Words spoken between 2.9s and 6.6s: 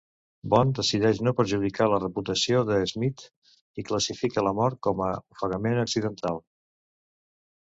Smythe i classifica la mort com a ofegament accidental.